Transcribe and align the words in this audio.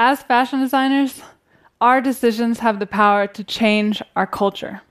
As 0.00 0.22
fashion 0.22 0.60
designers, 0.60 1.22
our 1.80 2.00
decisions 2.00 2.60
have 2.60 2.78
the 2.78 2.86
power 2.86 3.26
to 3.26 3.42
change 3.42 4.00
our 4.14 4.28
culture. 4.28 4.82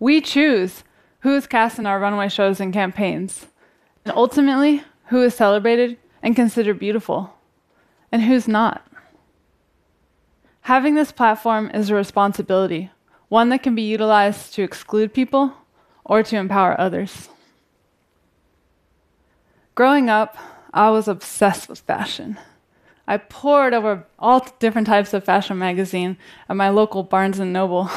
We 0.00 0.20
choose 0.20 0.82
who 1.20 1.36
is 1.36 1.46
cast 1.46 1.78
in 1.78 1.86
our 1.86 2.00
runway 2.00 2.28
shows 2.28 2.58
and 2.58 2.72
campaigns, 2.72 3.46
and 4.04 4.12
ultimately, 4.16 4.82
who 5.06 5.22
is 5.22 5.36
celebrated 5.36 5.98
and 6.20 6.34
considered 6.34 6.80
beautiful, 6.80 7.32
and 8.10 8.22
who's 8.22 8.48
not. 8.48 8.84
Having 10.62 10.96
this 10.96 11.12
platform 11.12 11.70
is 11.72 11.88
a 11.88 11.94
responsibility, 11.94 12.90
one 13.28 13.50
that 13.50 13.62
can 13.62 13.76
be 13.76 13.82
utilized 13.82 14.52
to 14.54 14.64
exclude 14.64 15.14
people 15.14 15.54
or 16.04 16.24
to 16.24 16.36
empower 16.36 16.74
others. 16.80 17.28
Growing 19.76 20.10
up, 20.10 20.36
I 20.74 20.90
was 20.90 21.06
obsessed 21.06 21.68
with 21.68 21.78
fashion. 21.78 22.40
I 23.12 23.18
pored 23.18 23.74
over 23.74 24.06
all 24.18 24.48
different 24.58 24.86
types 24.86 25.12
of 25.12 25.22
fashion 25.22 25.58
magazine 25.58 26.16
at 26.48 26.56
my 26.56 26.70
local 26.70 27.02
Barnes 27.02 27.38
and 27.38 27.52
Noble. 27.52 27.90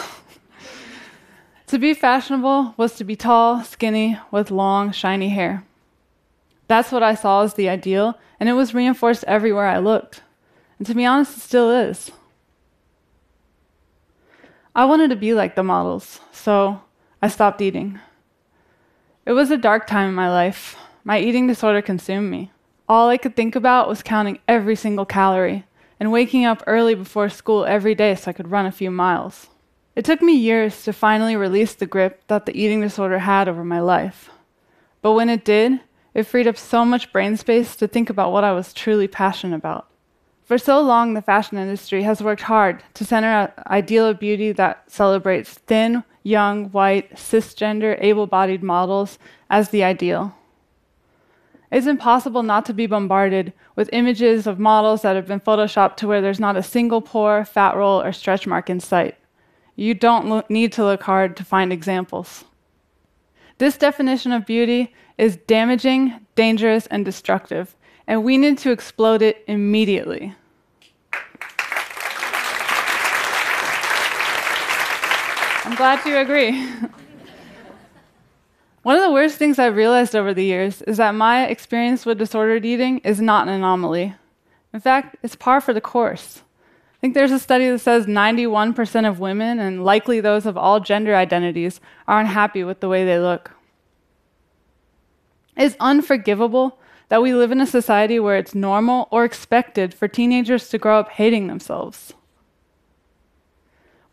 to 1.67 1.79
be 1.79 1.93
fashionable 1.93 2.73
was 2.75 2.95
to 2.95 3.05
be 3.05 3.15
tall, 3.15 3.63
skinny, 3.63 4.19
with 4.29 4.51
long, 4.51 4.91
shiny 4.91 5.29
hair. 5.29 5.63
That's 6.67 6.91
what 6.91 7.01
I 7.01 7.15
saw 7.15 7.43
as 7.43 7.53
the 7.53 7.69
ideal, 7.69 8.19
and 8.41 8.49
it 8.49 8.59
was 8.59 8.73
reinforced 8.73 9.23
everywhere 9.23 9.67
I 9.67 9.77
looked. 9.77 10.21
And 10.79 10.85
to 10.85 10.93
be 10.93 11.05
honest, 11.05 11.37
it 11.37 11.41
still 11.43 11.71
is. 11.71 12.11
I 14.75 14.83
wanted 14.83 15.11
to 15.11 15.15
be 15.15 15.33
like 15.33 15.55
the 15.55 15.63
models, 15.63 16.19
so 16.33 16.81
I 17.21 17.29
stopped 17.29 17.61
eating. 17.61 18.01
It 19.25 19.31
was 19.31 19.49
a 19.49 19.55
dark 19.55 19.87
time 19.87 20.09
in 20.09 20.13
my 20.13 20.29
life. 20.29 20.75
My 21.05 21.19
eating 21.19 21.47
disorder 21.47 21.81
consumed 21.81 22.29
me. 22.29 22.51
All 22.87 23.09
I 23.09 23.17
could 23.17 23.35
think 23.35 23.55
about 23.55 23.89
was 23.89 24.03
counting 24.03 24.37
every 24.47 24.75
single 24.75 25.05
calorie 25.05 25.65
and 25.99 26.11
waking 26.11 26.45
up 26.45 26.61
early 26.67 26.93
before 26.93 27.29
school 27.29 27.65
every 27.65 27.95
day 27.95 28.13
so 28.13 28.29
I 28.29 28.33
could 28.33 28.51
run 28.51 28.67
a 28.67 28.71
few 28.71 28.91
miles. 28.91 29.47
It 29.95 30.05
took 30.05 30.21
me 30.21 30.33
years 30.33 30.83
to 30.83 30.93
finally 30.93 31.35
release 31.35 31.73
the 31.73 31.87
grip 31.87 32.21
that 32.27 32.45
the 32.45 32.55
eating 32.55 32.81
disorder 32.81 33.19
had 33.19 33.47
over 33.47 33.63
my 33.63 33.79
life. 33.79 34.29
But 35.01 35.13
when 35.13 35.29
it 35.29 35.43
did, 35.43 35.79
it 36.13 36.23
freed 36.23 36.47
up 36.47 36.57
so 36.57 36.85
much 36.85 37.11
brain 37.11 37.37
space 37.37 37.75
to 37.77 37.87
think 37.87 38.11
about 38.11 38.31
what 38.31 38.43
I 38.43 38.51
was 38.51 38.71
truly 38.71 39.07
passionate 39.07 39.55
about. 39.55 39.87
For 40.43 40.59
so 40.59 40.79
long, 40.79 41.15
the 41.15 41.23
fashion 41.23 41.57
industry 41.57 42.03
has 42.03 42.21
worked 42.21 42.43
hard 42.43 42.83
to 42.93 43.03
center 43.03 43.29
an 43.29 43.51
ideal 43.65 44.05
of 44.05 44.19
beauty 44.19 44.51
that 44.51 44.91
celebrates 44.91 45.55
thin, 45.55 46.03
young, 46.21 46.69
white, 46.69 47.15
cisgender, 47.15 47.97
able 47.99 48.27
bodied 48.27 48.61
models 48.61 49.17
as 49.49 49.69
the 49.69 49.83
ideal. 49.83 50.35
It's 51.75 51.87
impossible 51.87 52.41
not 52.41 52.63
to 52.67 52.73
be 52.73 52.87
bombarded 52.87 53.51
with 53.75 53.89
images 53.91 54.47
of 54.47 54.59
models 54.59 55.01
that 55.01 55.17
have 55.17 55.27
been 55.27 55.41
photoshopped 55.41 55.97
to 55.97 56.07
where 56.07 56.21
there's 56.21 56.39
not 56.39 56.55
a 56.55 56.63
single 56.63 57.01
pore, 57.01 57.43
fat 57.43 57.75
roll, 57.75 58.01
or 58.01 58.13
stretch 58.13 58.47
mark 58.47 58.69
in 58.69 58.79
sight. 58.79 59.17
You 59.75 59.93
don't 59.93 60.49
need 60.49 60.71
to 60.71 60.85
look 60.85 61.03
hard 61.03 61.35
to 61.35 61.43
find 61.43 61.73
examples. 61.73 62.45
This 63.57 63.75
definition 63.75 64.31
of 64.31 64.45
beauty 64.45 64.93
is 65.17 65.35
damaging, 65.35 66.25
dangerous, 66.35 66.87
and 66.87 67.03
destructive, 67.03 67.75
and 68.07 68.23
we 68.23 68.37
need 68.37 68.57
to 68.59 68.71
explode 68.71 69.21
it 69.21 69.43
immediately. 69.45 70.33
I'm 75.65 75.75
glad 75.75 76.05
you 76.05 76.15
agree. 76.15 76.69
One 78.85 78.97
of 78.97 79.01
the 79.01 79.11
worst 79.11 79.39
things 79.39 79.57
I've 79.57 79.75
realized 79.75 80.15
over 80.15 80.31
the 80.31 80.43
years 80.43 80.83
is 80.83 80.97
that 80.97 81.15
my 81.15 81.47
experience 81.47 82.05
with 82.05 82.19
disordered 82.19 82.65
eating 82.65 82.99
is 82.99 83.19
not 83.19 83.47
an 83.47 83.55
anomaly. 83.55 84.13
In 84.75 84.79
fact, 84.79 85.15
it's 85.23 85.35
par 85.35 85.59
for 85.59 85.73
the 85.73 85.81
course. 85.81 86.43
I 86.93 86.97
think 87.01 87.15
there's 87.15 87.31
a 87.31 87.39
study 87.39 87.67
that 87.67 87.79
says 87.79 88.05
91% 88.05 89.09
of 89.09 89.19
women, 89.19 89.57
and 89.57 89.83
likely 89.83 90.21
those 90.21 90.45
of 90.45 90.55
all 90.55 90.79
gender 90.79 91.15
identities, 91.15 91.81
are 92.07 92.19
unhappy 92.19 92.63
with 92.63 92.79
the 92.79 92.87
way 92.87 93.03
they 93.03 93.17
look. 93.17 93.53
It's 95.57 95.75
unforgivable 95.79 96.77
that 97.09 97.23
we 97.23 97.33
live 97.33 97.51
in 97.51 97.61
a 97.61 97.65
society 97.65 98.19
where 98.19 98.37
it's 98.37 98.53
normal 98.53 99.07
or 99.09 99.25
expected 99.25 99.95
for 99.95 100.07
teenagers 100.07 100.69
to 100.69 100.77
grow 100.77 100.99
up 100.99 101.09
hating 101.09 101.47
themselves. 101.47 102.13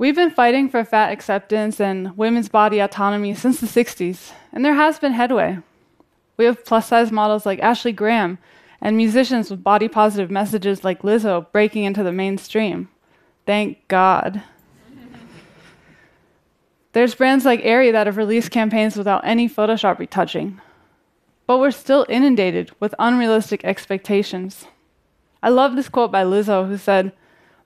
We've 0.03 0.17
been 0.17 0.33
fighting 0.33 0.69
for 0.69 0.85
fat 0.85 1.13
acceptance 1.13 1.81
and 1.81 2.17
women's 2.19 2.49
body 2.49 2.81
autonomy 2.81 3.35
since 3.37 3.61
the 3.61 3.69
60s, 3.69 4.33
and 4.53 4.65
there 4.65 4.75
has 4.75 4.99
been 4.99 5.13
headway. 5.13 5.59
We 6.37 6.45
have 6.47 6.65
plus 6.65 6.89
size 6.89 7.13
models 7.13 7.47
like 7.47 7.61
Ashley 7.61 7.93
Graham 7.93 8.39
and 8.81 8.97
musicians 8.97 9.49
with 9.49 9.63
body 9.63 9.87
positive 9.87 10.29
messages 10.29 10.83
like 10.83 11.03
Lizzo 11.03 11.47
breaking 11.53 11.85
into 11.85 12.03
the 12.03 12.11
mainstream. 12.11 12.89
Thank 13.47 13.87
God. 13.87 14.43
There's 16.95 17.15
brands 17.15 17.45
like 17.45 17.61
Aerie 17.63 17.93
that 17.93 18.09
have 18.09 18.17
released 18.17 18.51
campaigns 18.51 18.97
without 18.97 19.25
any 19.25 19.49
Photoshop 19.49 20.01
retouching. 20.01 20.61
But 21.47 21.61
we're 21.61 21.71
still 21.71 22.07
inundated 22.09 22.73
with 22.81 22.93
unrealistic 22.99 23.65
expectations. 23.65 24.67
I 25.45 25.51
love 25.51 25.77
this 25.77 25.89
quote 25.89 26.11
by 26.11 26.25
Lizzo, 26.25 26.67
who 26.67 26.77
said, 26.77 27.13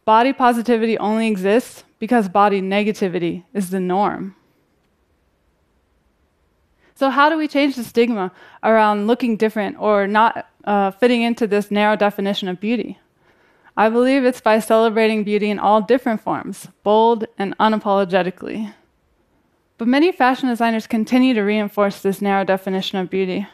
Body 0.04 0.34
positivity 0.34 0.98
only 0.98 1.28
exists 1.28 1.84
because 1.98 2.28
body 2.28 2.60
negativity 2.60 3.44
is 3.54 3.70
the 3.70 3.80
norm. 3.80 4.34
So, 6.94 7.10
how 7.10 7.28
do 7.28 7.36
we 7.36 7.46
change 7.46 7.76
the 7.76 7.84
stigma 7.84 8.32
around 8.62 9.06
looking 9.06 9.36
different 9.36 9.76
or 9.78 10.06
not 10.06 10.48
uh, 10.64 10.90
fitting 10.92 11.22
into 11.22 11.46
this 11.46 11.70
narrow 11.70 11.94
definition 11.94 12.48
of 12.48 12.58
beauty? 12.58 12.98
I 13.76 13.90
believe 13.90 14.24
it's 14.24 14.40
by 14.40 14.58
celebrating 14.60 15.22
beauty 15.22 15.50
in 15.50 15.58
all 15.58 15.82
different 15.82 16.22
forms, 16.22 16.68
bold 16.82 17.26
and 17.36 17.56
unapologetically. 17.58 18.72
But 19.76 19.88
many 19.88 20.10
fashion 20.10 20.48
designers 20.48 20.86
continue 20.86 21.34
to 21.34 21.42
reinforce 21.42 22.00
this 22.00 22.22
narrow 22.22 22.44
definition 22.44 22.98
of 22.98 23.10
beauty. 23.10 23.46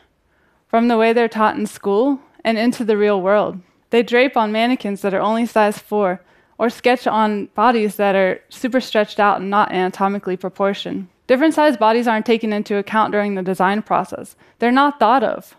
From 0.68 0.86
the 0.86 0.96
way 0.96 1.12
they're 1.12 1.28
taught 1.28 1.56
in 1.56 1.66
school 1.66 2.20
and 2.44 2.56
into 2.56 2.84
the 2.84 2.96
real 2.96 3.20
world, 3.20 3.58
they 3.90 4.04
drape 4.04 4.36
on 4.36 4.52
mannequins 4.52 5.02
that 5.02 5.12
are 5.12 5.20
only 5.20 5.46
size 5.46 5.78
4 5.78 6.20
or 6.62 6.70
sketch 6.70 7.08
on 7.08 7.46
bodies 7.56 7.96
that 7.96 8.14
are 8.14 8.40
super 8.48 8.80
stretched 8.80 9.18
out 9.18 9.40
and 9.40 9.50
not 9.50 9.72
anatomically 9.72 10.36
proportioned. 10.36 11.08
Different 11.26 11.54
sized 11.54 11.80
bodies 11.80 12.06
aren't 12.06 12.24
taken 12.24 12.52
into 12.52 12.76
account 12.76 13.10
during 13.10 13.34
the 13.34 13.42
design 13.42 13.82
process, 13.82 14.36
they're 14.60 14.70
not 14.70 15.00
thought 15.00 15.24
of. 15.24 15.56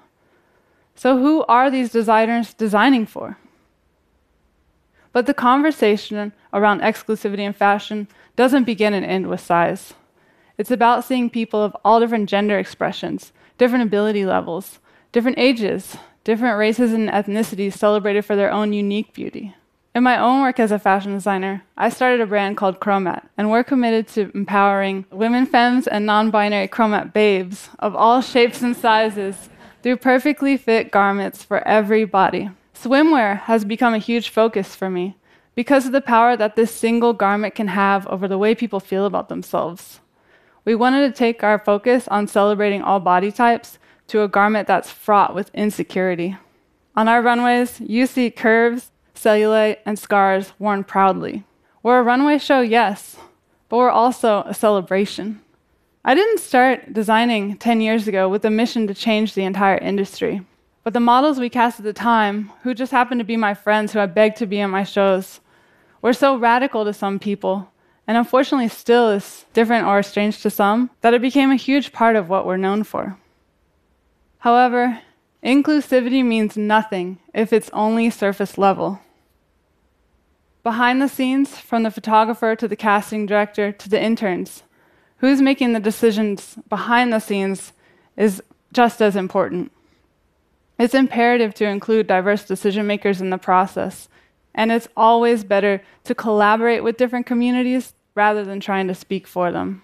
So, 0.95 1.17
who 1.17 1.43
are 1.49 1.69
these 1.69 1.91
designers 1.91 2.53
designing 2.53 3.05
for? 3.05 3.37
But 5.11 5.25
the 5.25 5.33
conversation 5.33 6.31
around 6.53 6.79
exclusivity 6.79 7.39
in 7.39 7.51
fashion 7.51 8.07
doesn't 8.37 8.63
begin 8.63 8.93
and 8.93 9.05
end 9.05 9.27
with 9.27 9.41
size. 9.41 9.95
It's 10.57 10.71
about 10.71 11.03
seeing 11.03 11.29
people 11.29 11.61
of 11.61 11.75
all 11.83 11.99
different 11.99 12.29
gender 12.29 12.57
expressions, 12.57 13.33
different 13.57 13.83
ability 13.83 14.25
levels, 14.25 14.79
different 15.11 15.37
ages, 15.37 15.97
different 16.23 16.57
races 16.57 16.93
and 16.93 17.09
ethnicities 17.09 17.73
celebrated 17.73 18.23
for 18.23 18.37
their 18.37 18.53
own 18.53 18.71
unique 18.71 19.13
beauty. 19.13 19.53
In 19.95 20.01
my 20.01 20.17
own 20.17 20.41
work 20.41 20.59
as 20.59 20.71
a 20.71 20.79
fashion 20.79 21.13
designer, 21.13 21.63
I 21.77 21.89
started 21.89 22.19
a 22.19 22.25
brand 22.25 22.57
called 22.57 22.79
Chromat, 22.79 23.27
and 23.37 23.51
we're 23.51 23.63
committed 23.63 24.07
to 24.09 24.31
empowering 24.33 25.05
women 25.11 25.45
femmes 25.45 25.85
and 25.85 26.03
non 26.03 26.31
binary 26.31 26.67
Chromat 26.67 27.13
babes 27.13 27.69
of 27.77 27.95
all 27.95 28.19
shapes 28.21 28.63
and 28.63 28.75
sizes 28.75 29.49
through 29.83 29.97
perfectly 29.97 30.57
fit 30.57 30.89
garments 30.89 31.43
for 31.43 31.59
every 31.67 32.05
body. 32.05 32.49
Swimwear 32.73 33.41
has 33.41 33.65
become 33.65 33.93
a 33.93 33.99
huge 33.99 34.29
focus 34.29 34.75
for 34.75 34.89
me 34.89 35.15
because 35.53 35.85
of 35.85 35.91
the 35.91 36.01
power 36.01 36.35
that 36.35 36.55
this 36.55 36.73
single 36.73 37.13
garment 37.13 37.53
can 37.53 37.67
have 37.67 38.07
over 38.07 38.27
the 38.27 38.39
way 38.39 38.55
people 38.55 38.79
feel 38.79 39.05
about 39.05 39.29
themselves. 39.29 39.99
We 40.65 40.73
wanted 40.73 41.07
to 41.07 41.15
take 41.15 41.43
our 41.43 41.59
focus 41.59 42.07
on 42.07 42.25
celebrating 42.25 42.81
all 42.81 42.99
body 42.99 43.31
types 43.31 43.77
to 44.07 44.23
a 44.23 44.27
garment 44.27 44.67
that's 44.67 44.89
fraught 44.89 45.35
with 45.35 45.51
insecurity. 45.53 46.35
On 46.95 47.07
our 47.07 47.21
runways, 47.21 47.79
you 47.79 48.07
see 48.07 48.31
curves, 48.31 48.89
cellulite, 49.15 49.77
and 49.85 49.97
scars 49.97 50.53
worn 50.59 50.83
proudly. 50.83 51.43
We're 51.81 51.99
a 51.99 52.03
runway 52.03 52.37
show, 52.37 52.61
yes, 52.61 53.17
but 53.69 53.77
we're 53.77 53.89
also 53.89 54.43
a 54.45 54.53
celebration. 54.53 55.41
I 56.05 56.15
didn't 56.15 56.39
start 56.39 56.93
designing 56.93 57.57
10 57.57 57.81
years 57.81 58.07
ago 58.07 58.27
with 58.27 58.43
a 58.43 58.49
mission 58.49 58.87
to 58.87 58.93
change 58.93 59.33
the 59.33 59.43
entire 59.43 59.77
industry. 59.77 60.41
But 60.83 60.93
the 60.93 60.99
models 60.99 61.39
we 61.39 61.49
cast 61.49 61.79
at 61.79 61.85
the 61.85 61.93
time, 61.93 62.51
who 62.63 62.73
just 62.73 62.91
happened 62.91 63.19
to 63.19 63.25
be 63.25 63.37
my 63.37 63.53
friends 63.53 63.93
who 63.93 63.99
I 63.99 64.05
begged 64.05 64.37
to 64.37 64.45
be 64.45 64.59
in 64.59 64.69
my 64.69 64.83
shows, 64.83 65.39
were 66.01 66.11
so 66.11 66.35
radical 66.35 66.83
to 66.83 66.93
some 66.93 67.19
people, 67.19 67.71
and 68.05 68.17
unfortunately 68.17 68.67
still 68.67 69.09
is 69.09 69.45
different 69.53 69.87
or 69.87 70.03
strange 70.03 70.41
to 70.41 70.49
some, 70.49 70.89
that 70.99 71.13
it 71.13 71.21
became 71.21 71.51
a 71.51 71.55
huge 71.55 71.93
part 71.93 72.17
of 72.17 72.27
what 72.27 72.45
we're 72.45 72.57
known 72.57 72.83
for. 72.83 73.17
However, 74.39 74.99
inclusivity 75.43 76.23
means 76.23 76.57
nothing 76.57 77.19
if 77.33 77.51
it's 77.51 77.69
only 77.73 78.09
surface 78.09 78.57
level. 78.57 78.99
Behind 80.63 81.01
the 81.01 81.09
scenes, 81.09 81.57
from 81.57 81.83
the 81.83 81.91
photographer 81.91 82.55
to 82.55 82.67
the 82.67 82.75
casting 82.75 83.25
director 83.25 83.71
to 83.71 83.89
the 83.89 84.01
interns, 84.01 84.63
who's 85.17 85.41
making 85.41 85.73
the 85.73 85.79
decisions 85.79 86.57
behind 86.69 87.11
the 87.11 87.19
scenes 87.19 87.73
is 88.15 88.41
just 88.71 89.01
as 89.01 89.15
important. 89.15 89.71
It's 90.79 90.93
imperative 90.93 91.53
to 91.55 91.65
include 91.65 92.07
diverse 92.07 92.45
decision 92.45 92.87
makers 92.87 93.21
in 93.21 93.29
the 93.29 93.37
process. 93.37 94.09
And 94.55 94.71
it's 94.71 94.87
always 94.95 95.43
better 95.43 95.81
to 96.03 96.15
collaborate 96.15 96.83
with 96.83 96.97
different 96.97 97.25
communities 97.25 97.93
rather 98.15 98.43
than 98.43 98.59
trying 98.59 98.87
to 98.87 98.95
speak 98.95 99.25
for 99.27 99.51
them. 99.51 99.83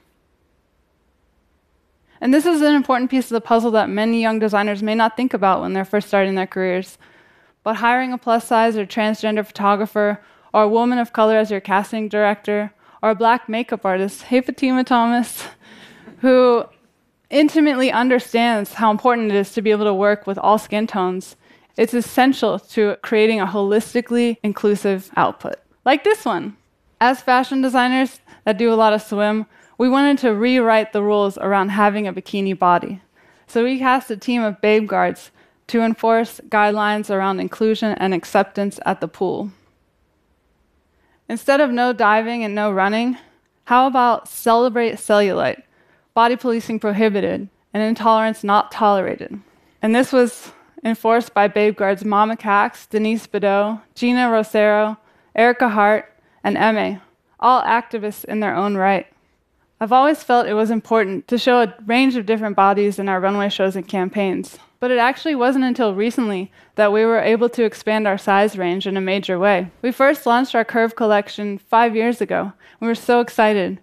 And 2.21 2.33
this 2.33 2.45
is 2.45 2.62
an 2.62 2.75
important 2.75 3.10
piece 3.10 3.25
of 3.25 3.36
the 3.36 3.42
puzzle 3.42 3.71
that 3.71 3.89
many 3.89 4.21
young 4.21 4.39
designers 4.39 4.83
may 4.83 4.95
not 4.95 5.16
think 5.16 5.33
about 5.33 5.62
when 5.62 5.74
they're 5.74 5.86
first 5.86 6.07
starting 6.07 6.36
their 6.36 6.48
careers. 6.48 6.98
But 7.63 7.77
hiring 7.77 8.13
a 8.13 8.18
plus 8.18 8.48
size 8.48 8.77
or 8.77 8.86
transgender 8.86 9.45
photographer, 9.45 10.21
or 10.54 10.63
a 10.63 10.69
woman 10.69 10.98
of 10.98 11.13
color 11.13 11.38
as 11.38 11.51
your 11.51 11.60
casting 11.60 12.10
director, 12.10 12.74
or 13.01 13.12
a 13.12 13.16
black 13.16 13.48
makeup 13.48 13.86
artist, 13.86 14.24
hey 14.24 14.42
Fatima 14.42 14.83
Thomas, 14.83 15.45
who 16.19 16.66
intimately 17.30 17.92
understands 17.92 18.74
how 18.74 18.92
important 18.92 19.31
it 19.31 19.36
is 19.36 19.54
to 19.54 19.62
be 19.62 19.71
able 19.71 19.86
to 19.86 19.94
work 19.94 20.25
with 20.25 20.38
all 20.38 20.57
skin 20.57 20.88
tones, 20.88 21.36
it's 21.77 21.94
essential 21.94 22.60
to 22.60 22.98
creating 23.04 23.39
a 23.39 23.45
holistically 23.45 24.38
inclusive 24.44 25.10
output, 25.16 25.56
like 25.86 26.04
this 26.04 26.25
one. 26.25 26.57
As 27.00 27.21
fashion 27.21 27.62
designers 27.62 28.19
that 28.44 28.57
do 28.57 28.74
a 28.74 28.75
lot 28.75 28.92
of 28.92 29.01
swim, 29.01 29.45
we 29.80 29.88
wanted 29.88 30.18
to 30.20 30.36
rewrite 30.36 30.92
the 30.92 31.02
rules 31.02 31.38
around 31.38 31.70
having 31.70 32.06
a 32.06 32.14
bikini 32.14 32.58
body. 32.58 33.02
So 33.48 33.64
we 33.64 33.80
cast 33.80 34.12
a 34.12 34.18
team 34.18 34.44
of 34.44 34.62
babe 34.62 34.88
guards 34.88 35.31
to 35.68 35.81
enforce 35.81 36.42
guidelines 36.50 37.10
around 37.10 37.40
inclusion 37.40 37.96
and 37.98 38.14
acceptance 38.14 38.80
at 38.86 39.00
the 39.00 39.08
pool. 39.08 39.52
Instead 41.30 41.62
of 41.62 41.72
no 41.72 41.94
diving 41.94 42.44
and 42.44 42.54
no 42.54 42.70
running, 42.70 43.18
how 43.66 43.88
about 43.88 44.28
celebrate 44.28 44.96
cellulite, 44.96 45.64
body 46.14 46.36
policing 46.36 46.80
prohibited, 46.80 47.48
and 47.74 47.84
intolerance 47.84 48.44
not 48.44 48.72
tolerated? 48.72 49.40
And 49.81 49.96
this 49.96 50.12
was 50.12 50.52
enforced 50.84 51.34
by 51.34 51.48
Babe 51.48 51.78
Guards 51.78 52.04
Mama 52.04 52.36
Cax, 52.36 52.90
Denise 52.90 53.28
Bidot, 53.28 53.81
Gina 53.96 54.28
Rosero, 54.28 54.98
Ericka 55.38 55.72
Hart, 55.72 56.12
and 56.44 56.58
Emme, 56.58 57.00
all 57.40 57.62
activists 57.62 58.26
in 58.26 58.42
their 58.42 58.56
own 58.56 58.76
right. 58.76 59.08
I've 59.81 59.94
always 59.94 60.22
felt 60.24 60.48
it 60.48 60.56
was 60.56 60.72
important 60.72 61.30
to 61.30 61.38
show 61.38 61.62
a 61.62 61.74
range 61.86 62.18
of 62.18 62.26
different 62.26 62.58
bodies 62.58 63.00
in 63.00 63.08
our 63.08 63.22
runway 63.22 63.48
shows 63.48 63.78
and 63.78 63.88
campaigns. 63.88 64.60
But 64.81 64.92
it 64.92 64.98
actually 64.98 65.36
wasn't 65.36 65.64
until 65.64 65.96
recently 65.96 66.52
that 66.76 66.92
we 66.92 67.06
were 67.06 67.22
able 67.22 67.48
to 67.50 67.64
expand 67.64 68.06
our 68.06 68.18
size 68.18 68.58
range 68.58 68.88
in 68.88 68.98
a 68.98 69.02
major 69.02 69.40
way. 69.40 69.72
We 69.81 69.94
first 69.94 70.26
launched 70.26 70.54
our 70.54 70.66
Curve 70.66 70.98
collection 70.98 71.58
five 71.58 71.96
years 71.96 72.20
ago. 72.20 72.52
We 72.81 72.88
were 72.88 72.96
so 72.96 73.22
excited. 73.22 73.80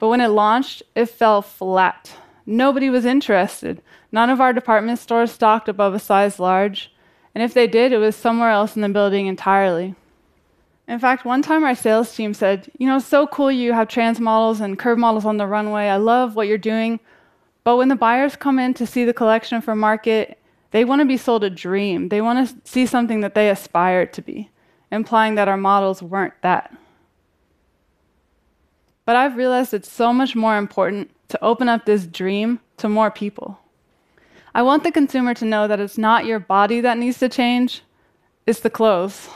But 0.00 0.08
when 0.08 0.20
it 0.20 0.28
launched, 0.28 0.82
it 0.96 1.06
fell 1.06 1.42
flat. 1.42 2.16
Nobody 2.44 2.90
was 2.90 3.04
interested. 3.04 3.82
None 4.10 4.30
of 4.30 4.40
our 4.40 4.52
department 4.52 4.98
stores 4.98 5.30
stocked 5.30 5.68
above 5.68 5.94
a 5.94 6.00
size 6.00 6.40
large. 6.40 6.92
And 7.36 7.44
if 7.44 7.54
they 7.54 7.68
did, 7.68 7.92
it 7.92 7.98
was 7.98 8.16
somewhere 8.16 8.50
else 8.50 8.74
in 8.74 8.82
the 8.82 8.88
building 8.88 9.26
entirely. 9.26 9.94
In 10.88 10.98
fact, 11.00 11.24
one 11.24 11.42
time 11.42 11.64
our 11.64 11.74
sales 11.74 12.14
team 12.14 12.32
said, 12.32 12.70
You 12.78 12.86
know, 12.86 12.98
so 12.98 13.26
cool 13.26 13.50
you 13.50 13.72
have 13.72 13.88
trans 13.88 14.20
models 14.20 14.60
and 14.60 14.78
curve 14.78 14.98
models 14.98 15.24
on 15.24 15.36
the 15.36 15.46
runway. 15.46 15.88
I 15.88 15.96
love 15.96 16.36
what 16.36 16.46
you're 16.46 16.58
doing. 16.58 17.00
But 17.64 17.76
when 17.76 17.88
the 17.88 17.96
buyers 17.96 18.36
come 18.36 18.60
in 18.60 18.74
to 18.74 18.86
see 18.86 19.04
the 19.04 19.12
collection 19.12 19.60
for 19.60 19.74
market, 19.74 20.38
they 20.70 20.84
want 20.84 21.00
to 21.00 21.06
be 21.06 21.16
sold 21.16 21.42
a 21.42 21.50
dream. 21.50 22.08
They 22.08 22.20
want 22.20 22.48
to 22.48 22.56
see 22.64 22.86
something 22.86 23.20
that 23.20 23.34
they 23.34 23.50
aspire 23.50 24.06
to 24.06 24.22
be, 24.22 24.50
implying 24.92 25.34
that 25.34 25.48
our 25.48 25.56
models 25.56 26.02
weren't 26.02 26.40
that. 26.42 26.72
But 29.04 29.16
I've 29.16 29.36
realized 29.36 29.74
it's 29.74 29.90
so 29.90 30.12
much 30.12 30.36
more 30.36 30.56
important 30.56 31.10
to 31.28 31.44
open 31.44 31.68
up 31.68 31.84
this 31.84 32.06
dream 32.06 32.60
to 32.76 32.88
more 32.88 33.10
people. 33.10 33.58
I 34.54 34.62
want 34.62 34.84
the 34.84 34.92
consumer 34.92 35.34
to 35.34 35.44
know 35.44 35.66
that 35.66 35.80
it's 35.80 35.98
not 35.98 36.24
your 36.24 36.38
body 36.38 36.80
that 36.80 36.98
needs 36.98 37.18
to 37.18 37.28
change, 37.28 37.82
it's 38.46 38.60
the 38.60 38.70
clothes. 38.70 39.28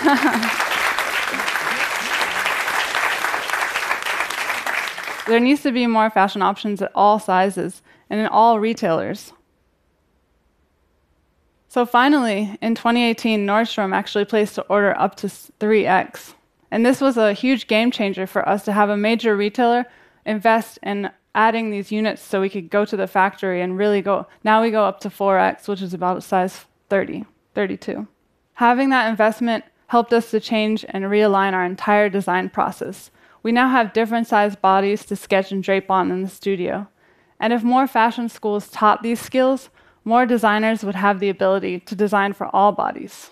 there 5.26 5.40
needs 5.40 5.62
to 5.62 5.72
be 5.72 5.86
more 5.86 6.10
fashion 6.10 6.42
options 6.42 6.80
at 6.80 6.90
all 6.94 7.18
sizes 7.18 7.82
and 8.08 8.20
in 8.20 8.26
all 8.26 8.58
retailers. 8.58 9.32
So 11.68 11.86
finally, 11.86 12.58
in 12.60 12.74
2018, 12.74 13.46
Nordstrom 13.46 13.94
actually 13.94 14.24
placed 14.24 14.58
an 14.58 14.64
order 14.68 14.98
up 14.98 15.14
to 15.16 15.28
3x. 15.28 16.34
And 16.70 16.84
this 16.84 17.00
was 17.00 17.16
a 17.16 17.32
huge 17.32 17.68
game 17.68 17.90
changer 17.90 18.26
for 18.26 18.48
us 18.48 18.64
to 18.64 18.72
have 18.72 18.90
a 18.90 18.96
major 18.96 19.36
retailer 19.36 19.86
invest 20.26 20.78
in 20.82 21.10
adding 21.34 21.70
these 21.70 21.92
units 21.92 22.22
so 22.22 22.40
we 22.40 22.48
could 22.48 22.70
go 22.70 22.84
to 22.84 22.96
the 22.96 23.06
factory 23.06 23.60
and 23.60 23.78
really 23.78 24.02
go. 24.02 24.26
Now 24.42 24.62
we 24.62 24.70
go 24.70 24.84
up 24.84 25.00
to 25.00 25.10
4x, 25.10 25.68
which 25.68 25.82
is 25.82 25.94
about 25.94 26.22
size 26.22 26.64
30, 26.88 27.24
32. 27.54 28.06
Having 28.54 28.90
that 28.90 29.08
investment 29.08 29.64
helped 29.90 30.12
us 30.12 30.30
to 30.30 30.38
change 30.38 30.84
and 30.90 31.02
realign 31.06 31.52
our 31.52 31.64
entire 31.64 32.08
design 32.08 32.48
process. 32.48 33.10
We 33.42 33.50
now 33.50 33.68
have 33.70 33.92
different 33.92 34.28
sized 34.28 34.60
bodies 34.60 35.04
to 35.06 35.16
sketch 35.16 35.50
and 35.50 35.64
drape 35.64 35.90
on 35.90 36.12
in 36.12 36.22
the 36.22 36.28
studio. 36.28 36.86
And 37.40 37.52
if 37.52 37.64
more 37.64 37.88
fashion 37.88 38.28
schools 38.28 38.68
taught 38.68 39.02
these 39.02 39.20
skills, 39.20 39.68
more 40.04 40.26
designers 40.26 40.84
would 40.84 40.94
have 40.94 41.18
the 41.18 41.28
ability 41.28 41.80
to 41.80 41.96
design 41.96 42.34
for 42.34 42.46
all 42.54 42.70
bodies. 42.70 43.30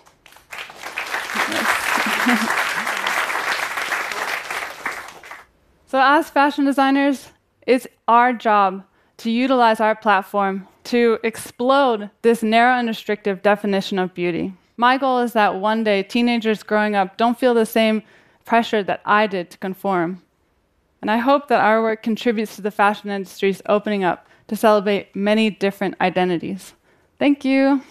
so, 5.87 6.01
as 6.01 6.29
fashion 6.29 6.65
designers, 6.65 7.29
it's 7.65 7.87
our 8.05 8.33
job 8.33 8.83
to 9.19 9.31
utilize 9.31 9.79
our 9.79 9.95
platform 9.95 10.67
to 10.83 11.19
explode 11.23 12.09
this 12.21 12.43
narrow 12.43 12.77
and 12.77 12.89
restrictive 12.89 13.41
definition 13.41 13.97
of 13.97 14.13
beauty. 14.13 14.55
My 14.79 14.97
goal 14.97 15.19
is 15.19 15.33
that 15.33 15.55
one 15.55 15.83
day 15.83 16.03
teenagers 16.03 16.63
growing 16.63 16.95
up 16.95 17.17
don't 17.17 17.37
feel 17.37 17.53
the 17.53 17.65
same 17.65 18.01
pressure 18.45 18.81
that 18.81 19.01
I 19.03 19.27
did 19.27 19.49
to 19.49 19.57
conform. 19.57 20.21
And 21.01 21.11
I 21.11 21.17
hope 21.17 21.49
that 21.49 21.59
our 21.59 21.81
work 21.81 22.01
contributes 22.01 22.55
to 22.55 22.61
the 22.61 22.71
fashion 22.71 23.09
industry's 23.09 23.61
opening 23.67 24.05
up 24.05 24.25
to 24.47 24.55
celebrate 24.55 25.13
many 25.13 25.49
different 25.49 25.95
identities. 25.99 26.75
Thank 27.19 27.43
you. 27.43 27.81